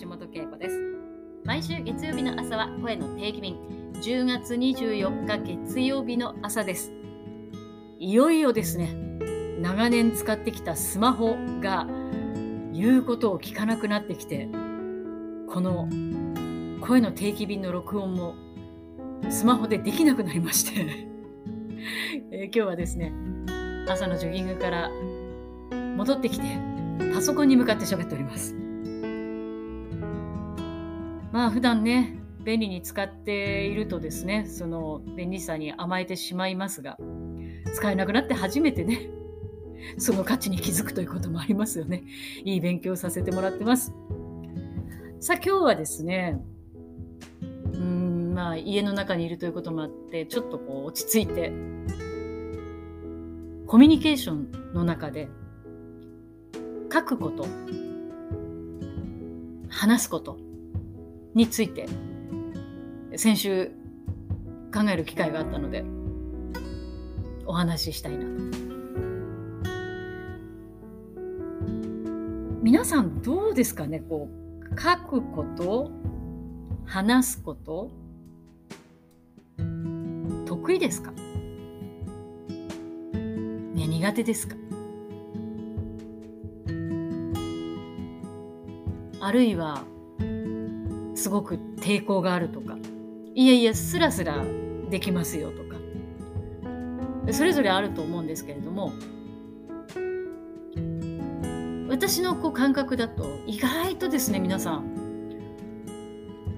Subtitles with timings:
[0.00, 0.80] 橋本恵子です。
[1.44, 3.56] 毎週月曜日の朝は声の定期便。
[4.00, 6.92] 10月24日月曜日の朝です。
[7.98, 8.94] いよいよですね。
[9.60, 11.86] 長年使ってきたスマホが
[12.72, 14.48] 言うことを聞かなくなってきて
[15.48, 15.88] この
[16.80, 18.34] 声の定期便の録音も
[19.28, 21.08] スマホでできなくなりまして。
[22.32, 23.12] え、今日はですね
[23.86, 24.90] 朝のジョギングから
[25.96, 26.46] 戻ってきて
[27.12, 28.61] パソコンに向かって喋っております。
[31.32, 36.98] まあ普段ね便利に使っているとですねその便利さに甘えてしまいますが
[37.74, 39.08] 使えなくなって初めてね
[39.98, 42.04] その価値に気づくということもありますよね。
[42.44, 43.92] いい勉強させてもらってます。
[45.18, 46.40] さあ今日はですね
[47.74, 51.52] うんまあ家の中にいるということもあってちょっとこう落ち着いて
[53.66, 55.28] コミュニケーションの中で
[56.92, 57.46] 書くこと
[59.68, 60.38] 話すこと
[61.34, 61.88] について
[63.16, 63.70] 先週
[64.72, 65.84] 考える機会があったので
[67.46, 68.30] お話ししたいなと。
[72.62, 74.00] 皆さんどうですかね？
[74.00, 75.90] こう書くこと
[76.84, 77.90] 話すこと
[80.46, 81.18] 得意ですか、ね、
[83.74, 84.56] 苦手ですか？
[89.20, 89.82] あるいは
[91.14, 92.76] すごく抵抗があるとか。
[93.34, 94.44] いやいやスラスラ
[94.90, 95.72] できますよとか。
[97.30, 98.92] それぞれあると思うんですけれども
[101.88, 104.92] 私のこう感覚だと意外とですね皆さん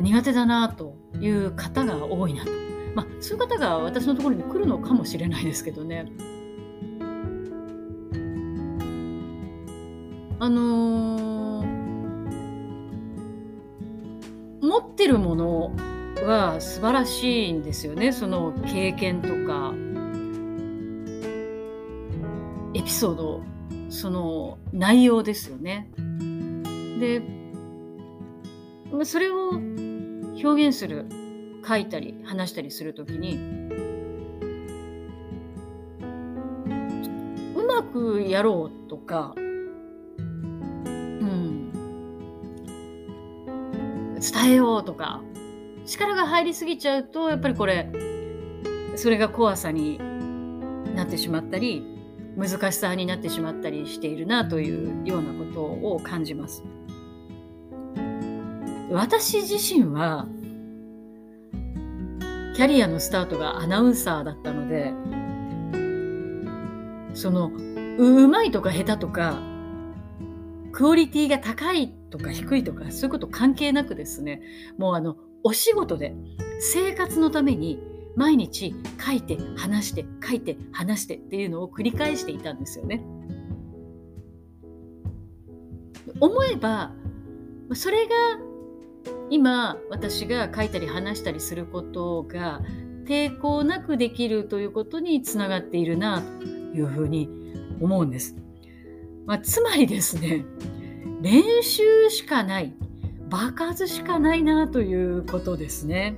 [0.00, 2.50] 苦手だなという方が多いなと、
[2.94, 6.06] まあ、そういう方が私のところに来るのかもしれないですけどね。
[10.38, 11.25] あのー
[14.76, 15.72] 持ってるもの
[16.26, 19.72] は素晴らしいんですよねその経験とか
[22.74, 23.42] エピソード
[23.88, 25.88] その内容ですよね。
[27.00, 27.22] で
[29.04, 31.06] それを表現する
[31.66, 33.38] 書いたり話したりするときに
[37.54, 39.34] うまくやろうとか
[44.36, 45.22] 伝えようとか
[45.86, 47.90] 力が入りすぎちゃうとやっぱりこれ
[48.96, 49.98] それが怖さに
[50.94, 51.86] なってしまったり
[52.36, 56.62] 難しさになってしまったりしているなというようなことを感じます。
[58.90, 60.26] 私自身は
[62.54, 64.92] キャリアのスタートがアナウンサーだったので
[67.14, 67.50] その
[67.98, 69.40] うまいとか下手とか
[70.72, 74.42] クオリティが高いとか低いとかそういうこと関係なくですね
[74.78, 76.14] もうあのお仕事で
[76.60, 77.80] 生活のために
[78.16, 83.04] 毎日書いて話して書いて話してっていうのを繰り返していたんですよね。
[86.18, 86.92] 思えば
[87.74, 88.14] それが
[89.28, 92.62] 今私が書いたり話したりすることが
[93.04, 97.28] 抵抗なくできるということにつながっているなというふうに
[97.80, 98.36] 思うんです。
[99.26, 100.44] まあ、つまりですね
[101.20, 102.72] 練習しかない
[103.28, 106.16] 場数しかないなということですね。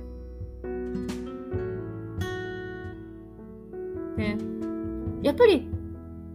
[4.17, 4.37] で
[5.21, 5.67] やっぱり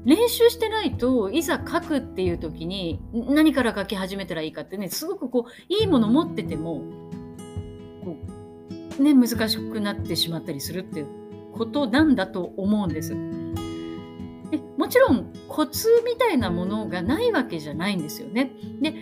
[0.04, 6.82] 練習してないといざ書くっていう時に何から書き始めたらいいかってねすごくこういいもの持ってても
[8.04, 8.16] こ
[8.98, 11.08] う、ね、難しくなってしまったりするっていう
[11.52, 13.14] ことなんだと思うんです。
[14.84, 18.52] もちろんコツみたいなものがないわけじゃないんですよね。
[18.82, 18.94] で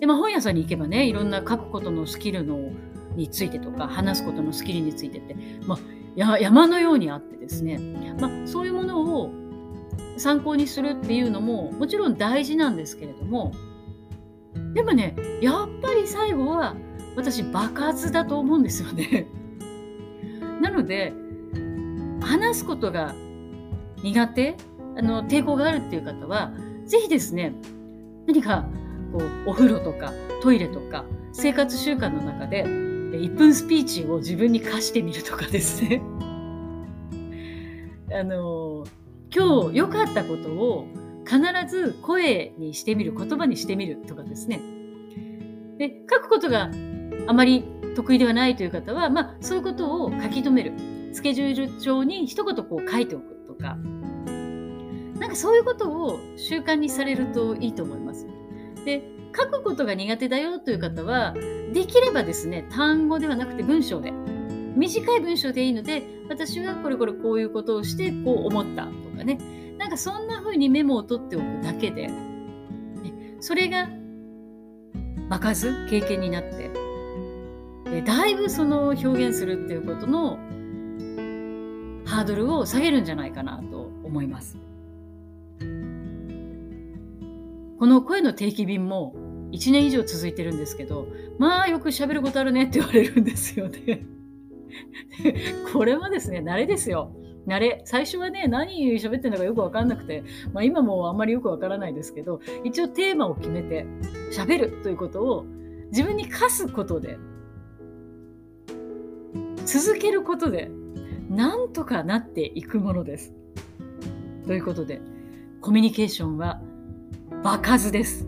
[0.00, 2.72] で、まあ、本屋さんに行けばねいろんな書くことのスキルの
[3.14, 5.78] についてとか話すことのスキルについてって、ま
[6.16, 7.78] あ、山のようにあってですね、
[8.18, 9.30] まあ、そういうものを
[10.16, 13.52] 参考にするっていうのももちろん大事なんですけれども
[14.74, 16.74] でもねやっぱり最後は
[17.14, 19.28] 私爆発だと思うんですよね。
[20.60, 21.12] なので
[22.20, 23.14] 話すことが
[24.02, 24.56] 苦手
[24.98, 26.52] あの抵抗があるっていう方は
[26.86, 27.54] 是非ですね
[28.26, 28.66] 何か
[29.12, 30.12] こうお風呂とか
[30.42, 36.02] トイレとか生活習慣の中で1分スピーチを自分に課してみるとかですね。
[38.12, 38.84] あの
[39.34, 40.86] 今日良かったことを
[41.24, 44.60] 必ず声にしてみる言葉にしてみるとかですね。
[45.78, 46.70] で書くことが
[47.26, 47.64] あまり
[47.94, 50.74] 得意ではないという方は、まあ、そういうことを書き留める。
[51.12, 53.78] スケジュール帳に一言こう書いておくとか。
[55.28, 58.26] なんかそういうことを習慣にされるといいと思います。
[58.86, 59.02] で
[59.36, 61.34] 書くことが苦手だよという方は、
[61.74, 64.10] できればですね、単語ではなくて文章で。
[64.74, 69.38] 短い文章でいいので、私はこれこれこういうことをしてこう思ったとかね。
[69.76, 72.14] なんかそんな風にメモを取っておくだけで、ね、
[73.40, 73.90] それが
[75.28, 76.70] 場数、経験になって、
[77.84, 80.38] でだいぶその表現するっていうことの
[82.06, 84.56] ハードルを下げるんじゃないかなと思います。
[87.78, 89.14] この声の定期便も
[89.52, 91.08] 1年以上続いてるんですけど、
[91.38, 94.04] まあよく喋ることあるねって言われるんですよね。
[95.72, 97.12] これはですね、慣れですよ。
[97.46, 97.80] 慣れ。
[97.84, 100.22] 最初はね、何喋ってんのかよくわかんなくて、
[100.52, 103.86] まあ今もあんまりよくわからないですけど、一応テーマを決めて
[104.32, 105.44] 喋るということを
[105.90, 107.16] 自分に課すことで、
[109.64, 110.70] 続けることで、
[111.30, 113.34] なんとかなっていくものです。
[114.46, 115.00] ということで、
[115.60, 116.60] コミュニケーションは
[117.42, 118.26] 場数です。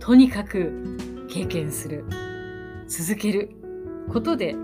[0.00, 0.98] とにかく
[1.30, 2.04] 経験する、
[2.88, 3.50] 続ける
[4.12, 4.56] ことで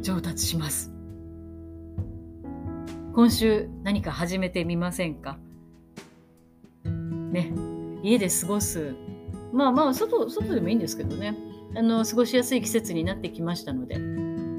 [0.00, 0.92] 上達します。
[3.14, 5.38] 今週何か始めてみませんか？
[6.84, 7.52] ね、
[8.02, 8.96] 家で過ごす。
[9.52, 11.36] まあまあ、外、外でもいいんですけどね。
[11.76, 13.96] あの、過ごしやすい季節になってきましたので、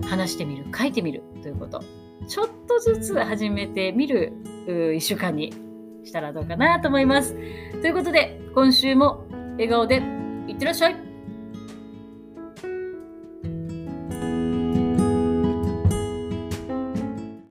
[0.08, 1.84] 話してみる、書いてみるということ。
[2.28, 4.32] ちょっとずつ始めてみる
[4.68, 5.54] 1週間に
[6.04, 7.36] したらどうかなと思います。
[7.82, 10.02] ということで、今週も笑顔で
[10.48, 11.11] いってらっしゃい